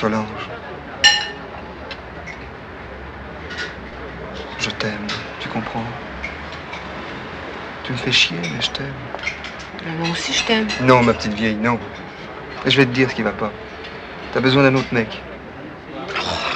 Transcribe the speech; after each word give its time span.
Solange. 0.00 0.24
Je 4.58 4.70
t'aime, 4.70 5.06
tu 5.40 5.48
comprends? 5.50 5.84
Tu 7.84 7.92
me 7.92 7.98
fais 7.98 8.10
chier, 8.10 8.38
mais 8.40 8.62
je 8.62 8.70
t'aime. 8.70 8.94
Mais 9.84 9.92
Moi 9.98 10.08
aussi, 10.10 10.32
je 10.32 10.42
t'aime. 10.44 10.68
Non, 10.80 11.02
ma 11.02 11.12
petite 11.12 11.34
vieille, 11.34 11.56
non. 11.56 11.78
Et 12.64 12.70
je 12.70 12.78
vais 12.78 12.86
te 12.86 12.92
dire 12.92 13.10
ce 13.10 13.14
qui 13.14 13.20
va 13.20 13.32
pas. 13.32 13.52
T'as 14.32 14.40
besoin 14.40 14.62
d'un 14.62 14.74
autre 14.74 14.88
mec. 14.92 15.20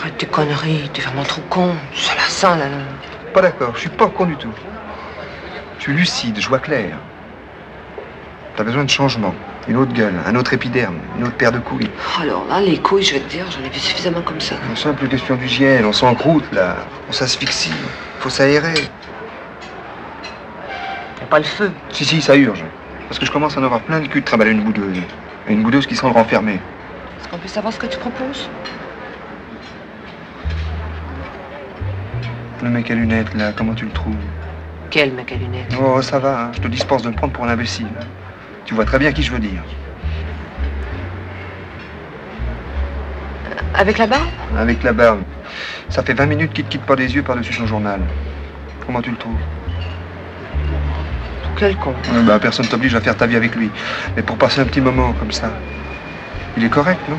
Arrête 0.00 0.16
tes 0.16 0.24
conneries, 0.24 0.88
t'es 0.94 1.02
vraiment 1.02 1.24
trop 1.24 1.42
con. 1.50 1.76
C'est 1.94 2.16
la 2.48 2.56
là. 2.56 2.70
là. 2.70 2.76
Pas 3.34 3.42
d'accord, 3.42 3.74
je 3.74 3.80
suis 3.80 3.90
pas 3.90 4.08
con 4.08 4.24
du 4.24 4.36
tout. 4.36 4.54
Je 5.76 5.82
suis 5.82 5.92
lucide, 5.92 6.40
je 6.40 6.48
vois 6.48 6.60
clair. 6.60 6.96
T'as 8.56 8.64
besoin 8.64 8.84
de 8.84 8.90
changement. 8.90 9.34
Une 9.66 9.76
autre 9.76 9.94
gueule, 9.94 10.14
un 10.26 10.34
autre 10.34 10.52
épiderme, 10.52 10.96
une 11.16 11.24
autre 11.24 11.36
paire 11.36 11.50
de 11.50 11.58
couilles. 11.58 11.88
Alors 12.20 12.44
là, 12.48 12.60
les 12.60 12.78
couilles, 12.78 13.02
je 13.02 13.14
vais 13.14 13.20
te 13.20 13.30
dire, 13.30 13.46
j'en 13.50 13.64
ai 13.64 13.70
vu 13.70 13.78
suffisamment 13.78 14.20
comme 14.20 14.40
ça. 14.40 14.56
Une 14.68 14.76
simple 14.76 15.08
question 15.08 15.36
d'hygiène, 15.36 15.86
on 15.86 15.92
s'encroute 15.92 16.44
là. 16.52 16.76
On 17.08 17.12
s'asphyxie. 17.12 17.72
Faut 18.20 18.28
s'aérer. 18.28 18.74
Y'a 21.20 21.26
pas 21.30 21.38
le 21.38 21.44
feu. 21.44 21.72
Si, 21.90 22.04
si, 22.04 22.20
ça 22.20 22.36
urge. 22.36 22.62
Parce 23.08 23.18
que 23.18 23.24
je 23.24 23.30
commence 23.30 23.56
à 23.56 23.60
en 23.60 23.64
avoir 23.64 23.80
plein 23.80 24.00
le 24.00 24.06
cul 24.06 24.20
de 24.20 24.26
trimballer 24.26 24.50
une 24.50 24.62
boudeuse. 24.64 24.98
Et 25.48 25.52
une 25.52 25.62
boudeuse 25.62 25.86
qui 25.86 25.96
sera 25.96 26.10
renfermée. 26.10 26.60
Est-ce 27.18 27.28
qu'on 27.28 27.38
peut 27.38 27.48
savoir 27.48 27.72
ce 27.72 27.78
que 27.78 27.86
tu 27.86 27.98
proposes? 27.98 28.50
Le 32.62 32.68
mec 32.68 32.90
à 32.90 32.94
lunettes 32.94 33.32
là, 33.34 33.52
comment 33.56 33.74
tu 33.74 33.86
le 33.86 33.92
trouves? 33.92 34.14
Quel 34.90 35.12
mec 35.12 35.32
à 35.32 35.36
lunettes? 35.36 35.74
Oh, 35.82 36.02
ça 36.02 36.18
va, 36.18 36.44
hein. 36.44 36.50
je 36.54 36.60
te 36.60 36.68
dispense 36.68 37.02
de 37.02 37.08
me 37.08 37.14
prendre 37.14 37.32
pour 37.32 37.44
un 37.44 37.48
imbécile. 37.48 37.88
Tu 38.64 38.74
vois 38.74 38.84
très 38.84 38.98
bien 38.98 39.12
qui 39.12 39.22
je 39.22 39.32
veux 39.32 39.38
dire. 39.38 39.62
Avec 43.74 43.98
la 43.98 44.06
barbe 44.06 44.28
Avec 44.56 44.82
la 44.82 44.92
barbe. 44.92 45.22
Ça 45.88 46.02
fait 46.02 46.14
20 46.14 46.26
minutes 46.26 46.52
qu'il 46.52 46.64
te 46.64 46.70
quitte 46.70 46.82
pas 46.82 46.96
des 46.96 47.14
yeux 47.14 47.22
par-dessus 47.22 47.52
son 47.52 47.66
journal. 47.66 48.00
Comment 48.86 49.02
tu 49.02 49.10
le 49.10 49.16
trouves? 49.16 49.38
Quel 51.56 51.76
con. 51.76 51.94
Euh, 52.12 52.22
bah, 52.22 52.38
Personne 52.38 52.66
t'oblige 52.66 52.94
à 52.94 53.00
faire 53.00 53.16
ta 53.16 53.26
vie 53.26 53.36
avec 53.36 53.54
lui. 53.54 53.70
Mais 54.16 54.22
pour 54.22 54.36
passer 54.36 54.60
un 54.60 54.64
petit 54.64 54.80
moment 54.80 55.12
comme 55.12 55.30
ça, 55.30 55.50
il 56.56 56.64
est 56.64 56.68
correct, 56.68 57.00
non? 57.08 57.18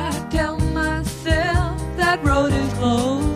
I 0.00 0.10
tell 0.30 0.58
myself 0.58 1.78
that 1.96 2.24
road 2.24 2.52
is 2.52 2.72
closed. 2.74 3.29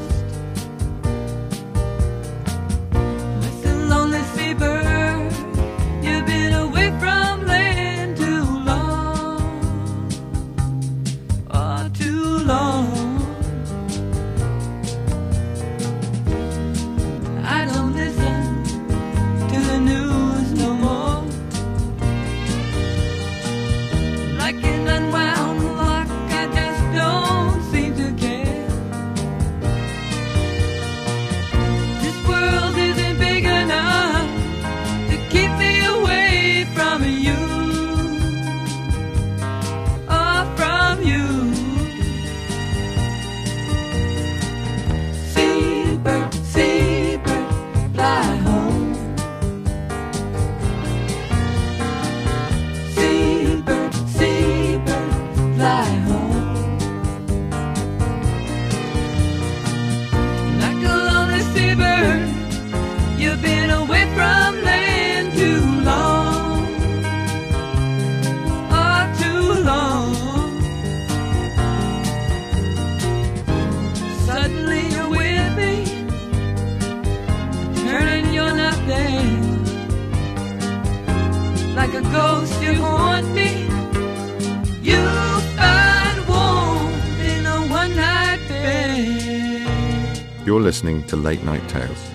Listening 90.84 91.02
to 91.08 91.16
Late 91.16 91.42
Night 91.44 91.66
Tales. 91.66 92.13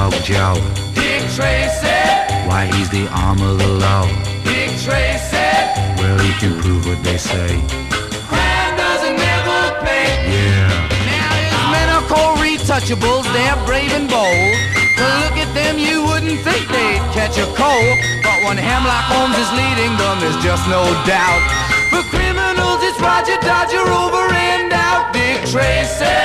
Bulldog 0.00 0.24
jaw. 0.24 0.54
Dick 0.94 1.22
Tracy, 1.36 2.00
Why 2.48 2.70
he's 2.72 2.88
the 2.88 3.06
arm 3.12 3.40
of 3.42 3.58
the 3.58 3.68
law. 3.68 4.06
Dick 4.44 4.70
Tracy. 4.80 5.50
Well, 6.00 6.18
he 6.18 6.32
can 6.40 6.58
prove 6.60 6.86
what 6.86 7.02
they 7.04 7.18
say. 7.18 7.60
Crime 8.28 8.72
doesn't 8.76 9.16
never 9.16 9.60
pay. 9.84 10.08
Yeah, 10.24 10.72
Now 11.04 11.30
his 11.36 11.52
ah. 11.52 11.74
men 11.74 11.88
are 11.96 12.06
called 12.08 12.38
retouchables, 12.38 13.26
they're 13.34 13.60
brave 13.66 13.92
and 13.92 14.08
bold. 14.08 14.56
To 14.98 15.04
look 15.20 15.36
at 15.36 15.52
them, 15.54 15.78
you 15.78 16.04
wouldn't 16.08 16.40
think 16.40 16.68
they'd 16.68 17.04
catch 17.12 17.36
a 17.36 17.46
cold. 17.56 17.96
But 18.24 18.38
when 18.44 18.56
Hemlock 18.56 19.04
Holmes 19.12 19.36
is 19.36 19.50
leading 19.52 19.92
them, 20.00 20.16
there's 20.20 20.40
just 20.40 20.64
no 20.68 20.84
doubt. 21.04 21.42
For 21.92 22.02
criminals, 22.08 22.80
it's 22.88 23.00
Roger 23.00 23.36
Dodger 23.44 23.84
over 23.84 24.24
and 24.32 24.72
out. 24.72 25.12
Dick 25.12 25.44
Tracy, 25.52 26.20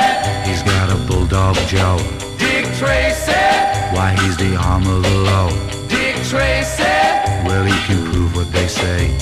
he's 0.48 0.64
got 0.64 0.92
a 0.92 0.98
bulldog 1.08 1.56
jaw. 1.68 2.25
Tracy, 2.78 3.32
Why 3.96 4.16
he's 4.20 4.36
the 4.36 4.58
arm 4.58 4.86
of 4.86 5.02
the 5.02 5.16
law. 5.30 5.50
Dick 5.88 6.16
Tracy. 6.28 6.84
Well, 7.48 7.64
he 7.64 7.78
can 7.88 8.12
prove 8.12 8.36
what 8.36 8.52
they 8.52 8.68
say. 8.68 9.16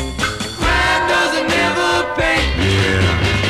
Crime 0.57 1.07
doesn't 1.07 1.47
never 1.47 2.15
pay. 2.15 2.39
Yeah, 2.57 3.43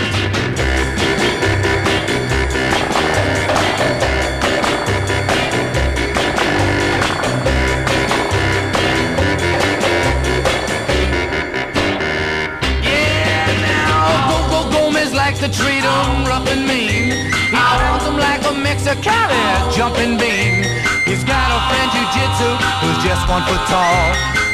Yeah, 12.84 13.48
now 13.62 14.50
Go-Go 14.50 14.72
Gomez 14.72 15.14
likes 15.14 15.40
to 15.40 15.50
treat 15.50 15.84
'em 15.84 16.26
rough 16.26 16.48
and 16.50 16.68
mean. 16.68 17.43
He 17.54 17.60
'em 18.08 18.18
like 18.18 18.42
a 18.52 18.54
Mexicali 18.66 19.44
jumping 19.76 20.18
bean. 20.18 20.64
He's 21.06 21.24
got 21.24 21.48
a 21.58 21.60
friend 21.68 21.90
Jo 21.94 22.02
Jitsu 22.16 22.50
who's 22.82 23.00
just 23.08 23.24
one 23.30 23.44
foot 23.44 23.64
tall. 23.68 24.06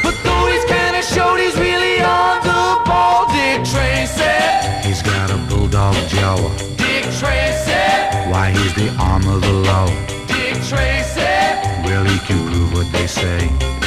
But 0.04 0.16
though 0.22 0.44
he's 0.52 0.66
kinda 0.74 1.02
short, 1.02 1.40
he's 1.40 1.56
really 1.56 2.02
on 2.02 2.36
the 2.48 2.62
ball. 2.84 3.26
Dick 3.32 3.64
Tracy, 3.72 4.36
he's 4.86 5.02
got 5.02 5.30
a 5.30 5.38
bulldog 5.48 5.96
jaw. 6.12 6.36
Dick 6.76 7.04
Tracy, 7.18 7.86
Why 8.30 8.50
he's 8.50 8.74
the 8.74 8.90
arm 8.98 9.26
of 9.34 9.40
the 9.40 9.54
law. 9.68 9.88
Dick 10.26 10.56
Tracy. 10.70 11.36
Well, 11.86 12.04
he 12.04 12.18
can 12.26 12.40
prove 12.48 12.70
what 12.76 12.88
they 12.92 13.06
say. 13.06 13.79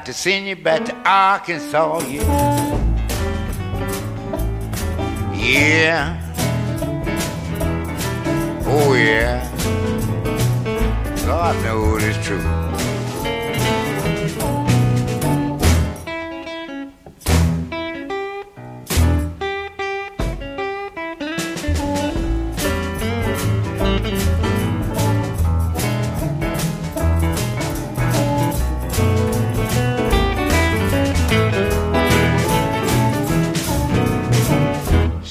got 0.00 0.06
to 0.06 0.14
send 0.14 0.46
you 0.46 0.56
back 0.56 0.82
to 0.86 0.96
Arkansas, 1.06 2.00
yeah. 2.08 2.24
Yeah. 5.34 6.16
Oh, 8.64 8.94
yeah. 8.94 9.44
God 11.26 11.54
knows 11.64 12.02
it's 12.02 12.26
true. 12.26 12.59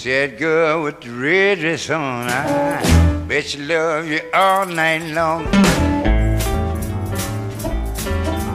Said, 0.10 0.40
girl 0.40 0.86
with 0.86 1.02
the 1.02 1.12
red 1.12 1.60
dress 1.60 1.88
on, 1.92 2.28
I 2.28 3.24
bet 3.28 3.46
she 3.46 3.60
love 3.60 4.08
you 4.08 4.22
all 4.34 4.66
night 4.66 5.04
long. 5.14 5.46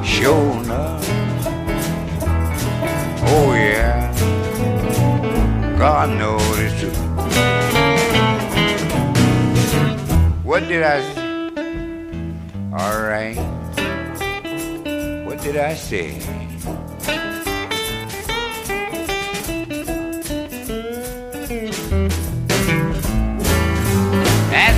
Sure 0.02 0.50
enough. 0.58 1.06
Oh 3.22 3.54
yeah. 3.54 4.10
God 5.78 6.18
knows 6.18 6.58
it's 6.58 6.80
true. 6.80 6.90
What 10.42 10.66
did 10.66 10.82
I 10.82 11.00
say? 11.14 11.22
All 12.72 13.00
right. 13.00 13.38
What 15.24 15.40
did 15.40 15.56
I 15.56 15.74
say? 15.74 16.18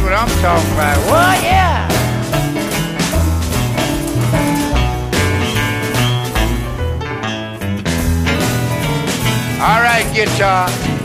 what 0.07 0.15
I'm 0.15 0.29
talking 0.41 0.73
about. 0.73 0.97
Well, 1.11 1.43
yeah. 1.43 1.89
All 9.61 9.83
right, 9.83 10.07
guitar. 10.15 10.96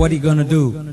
What 0.00 0.10
are 0.10 0.14
you 0.14 0.20
gonna 0.20 0.42
do? 0.42 0.89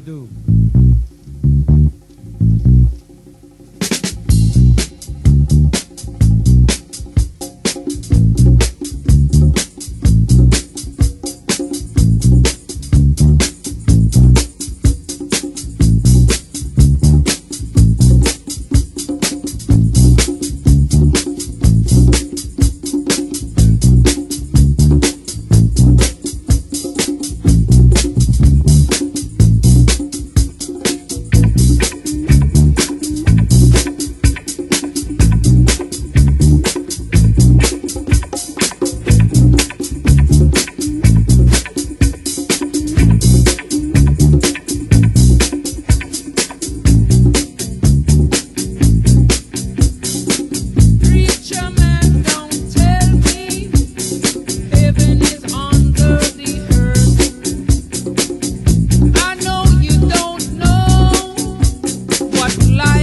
What 62.48 62.68
life 62.70 62.97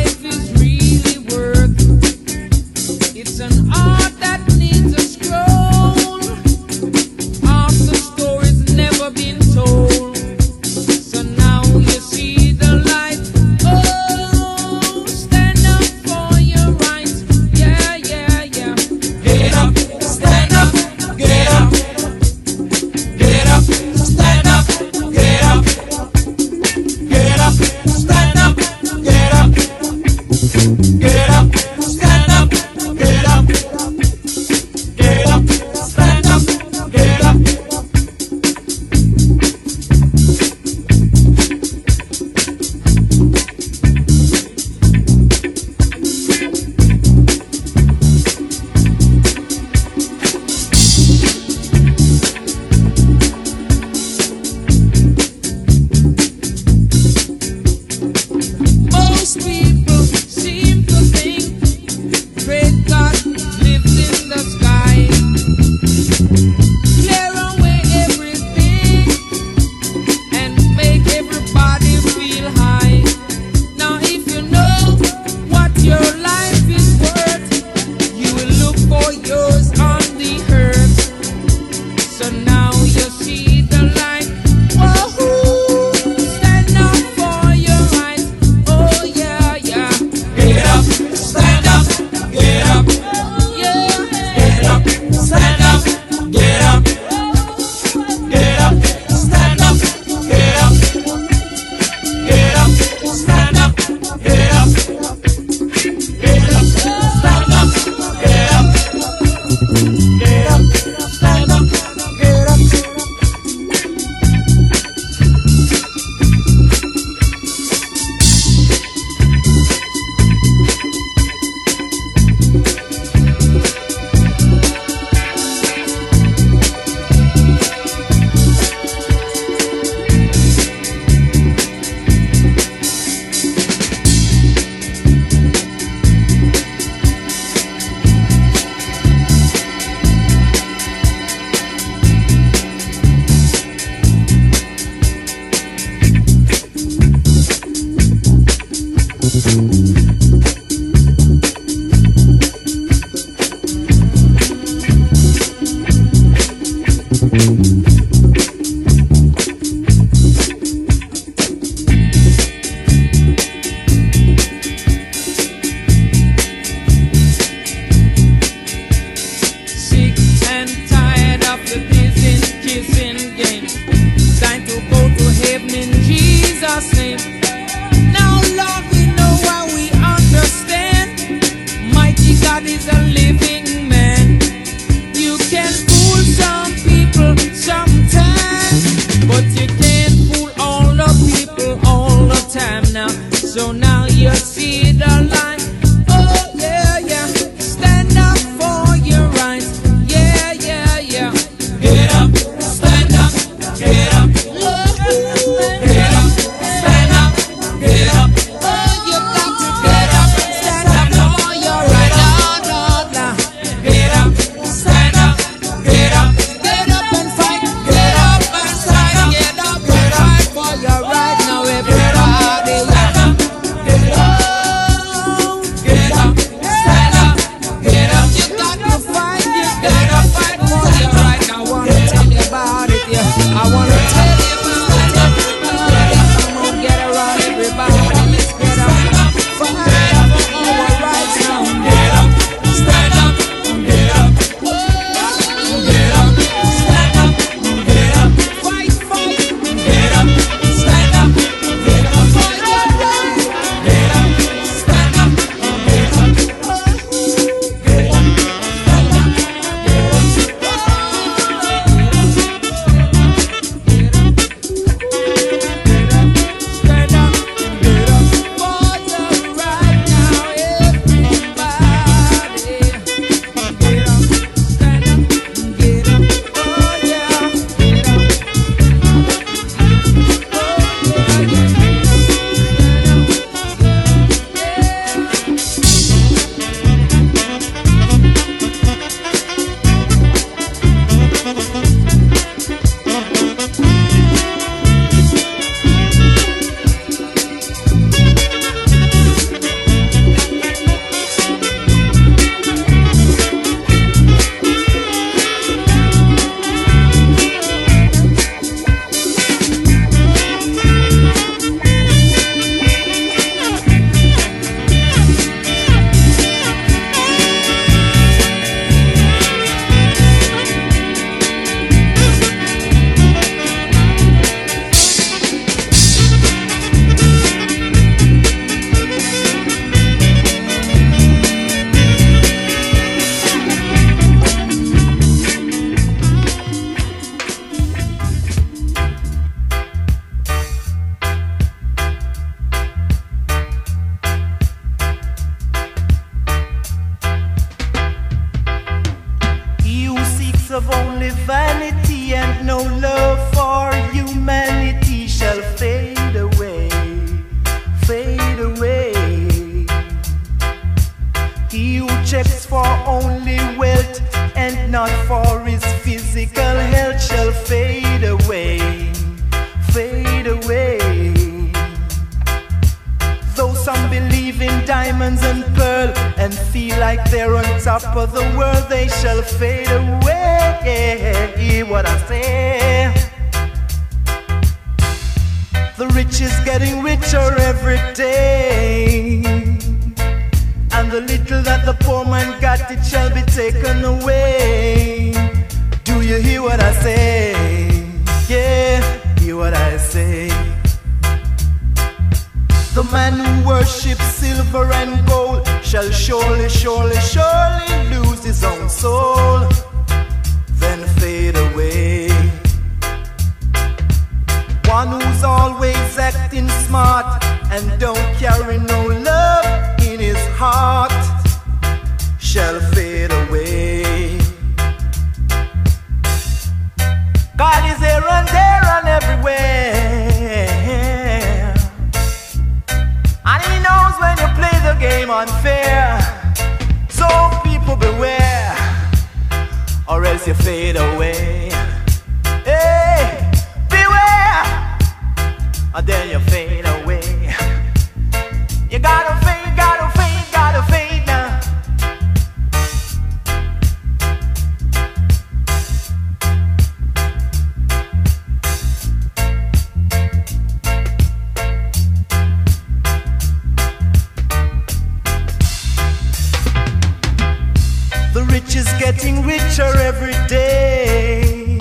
getting 469.05 469.43
richer 469.45 469.93
every 470.11 470.38
day. 470.49 471.79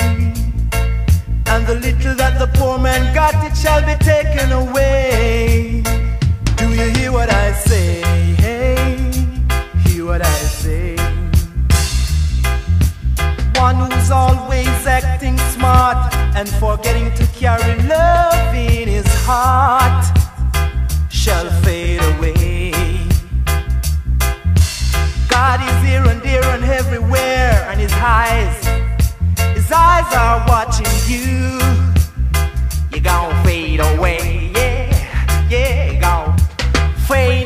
And 1.52 1.62
the 1.66 1.76
little 1.86 2.16
that 2.16 2.36
the 2.38 2.50
poor 2.58 2.78
man 2.78 3.04
got, 3.16 3.34
it 3.48 3.56
shall 3.56 3.82
be 3.92 3.96
taken 4.04 4.52
away. 4.52 5.84
Do 6.58 6.66
you 6.80 6.88
hear 6.98 7.12
what 7.14 7.30
I 7.32 7.54
say? 7.54 8.02
Hey, 8.44 8.76
hear 9.86 10.06
what 10.06 10.22
I 10.22 10.40
say. 10.62 10.98
One 13.66 13.78
who's 13.84 14.12
always 14.12 14.80
acting 15.00 15.38
smart 15.56 16.14
and 16.38 16.50
forgetting 16.64 17.10
to 17.20 17.26
carry 17.40 17.74
love 17.84 18.54
in 18.54 18.90
his 18.98 19.10
heart 19.26 20.04
shall 21.10 21.50
fade 21.62 22.04
away. 22.12 22.43
God 25.46 25.60
here 25.86 26.06
and 26.06 26.22
there 26.22 26.42
and 26.56 26.64
everywhere, 26.64 27.68
and 27.70 27.78
his 27.78 27.92
eyes, 27.96 28.66
his 29.54 29.70
eyes 29.70 30.10
are 30.16 30.42
watching 30.48 30.88
you. 31.06 31.60
You're 32.90 33.04
gonna 33.04 33.44
fade 33.44 33.82
away, 33.82 34.52
yeah, 34.56 35.50
yeah, 35.50 36.00
gonna 36.00 36.38
fade. 37.10 37.43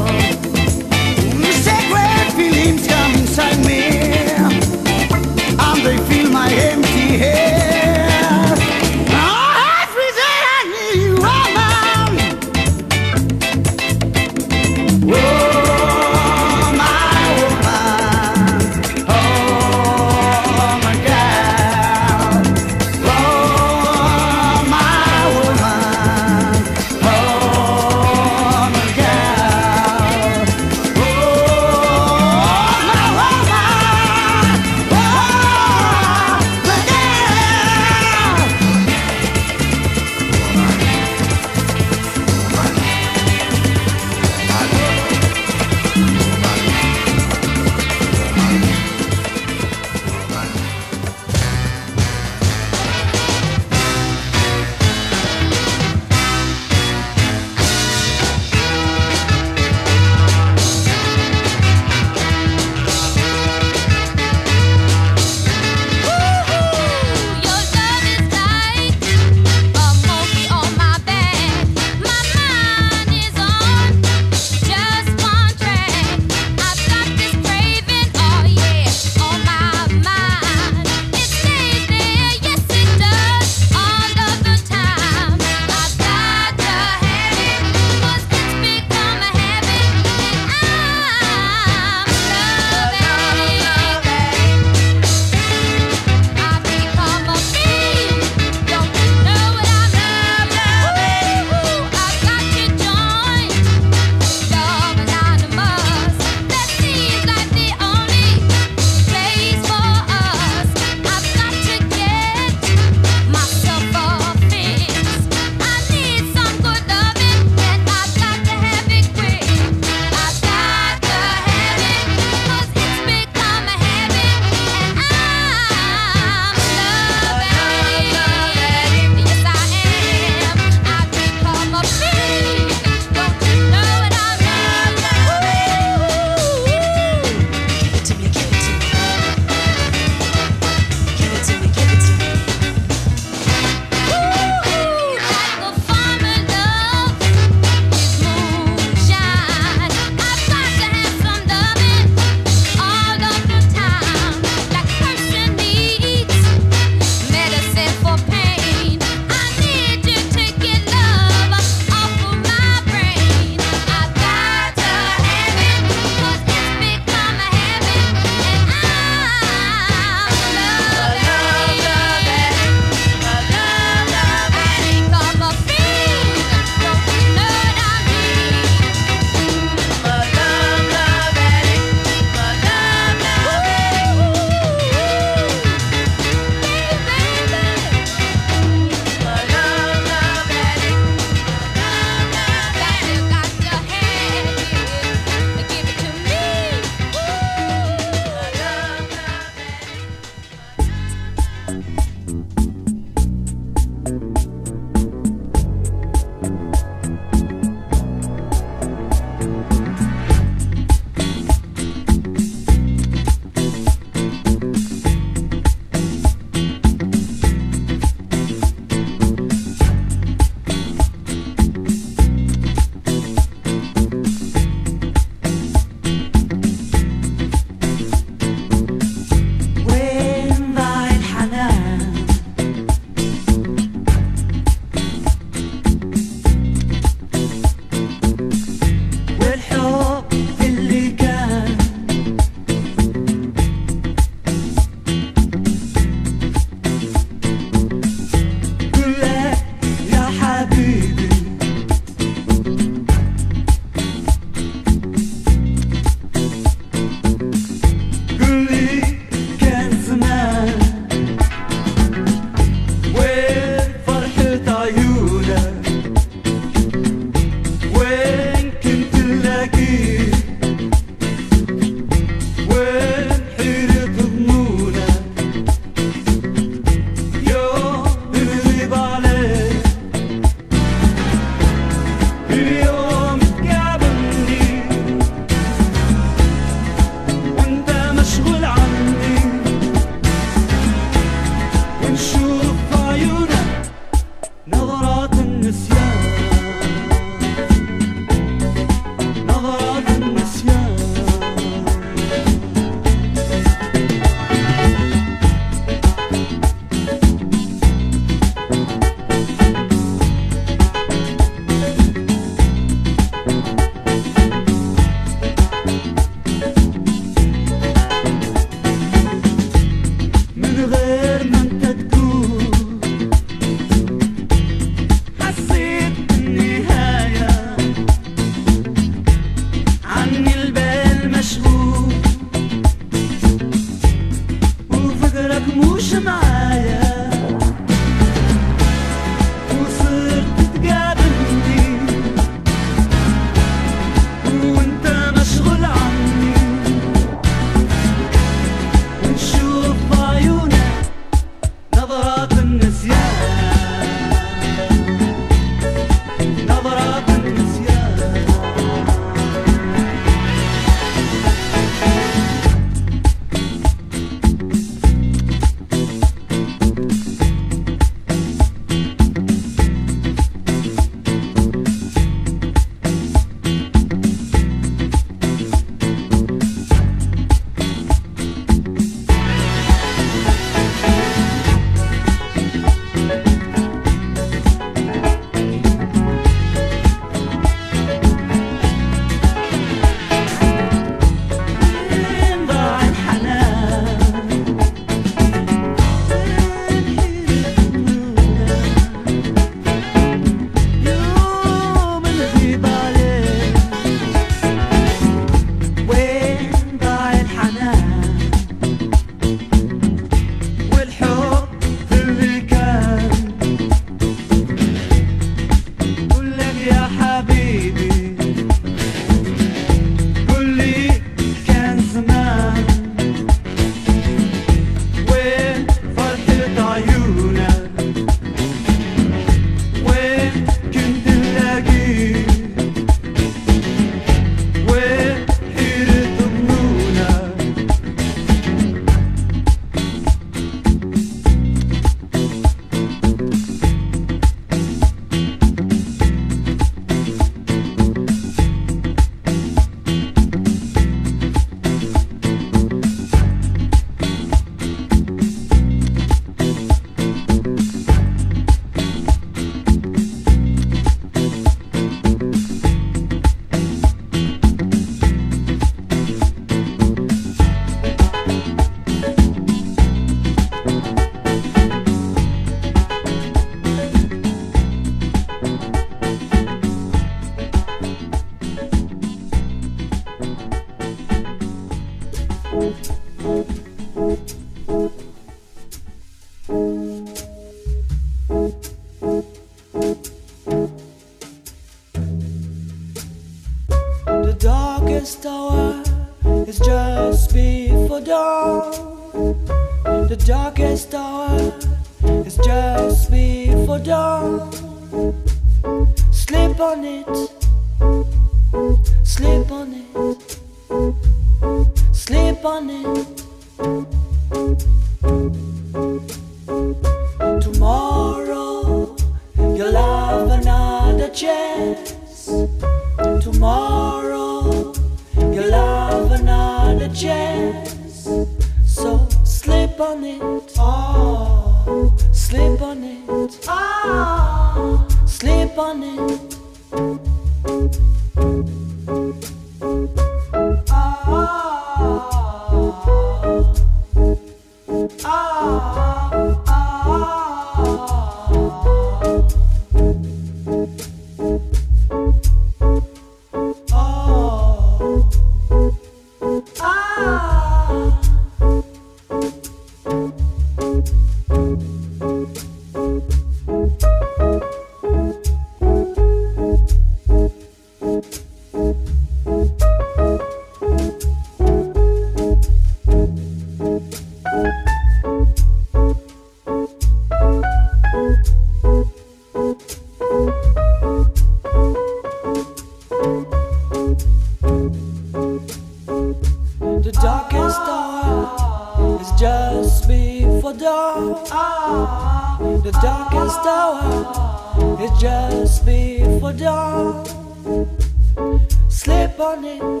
Sleep 599.71 600.00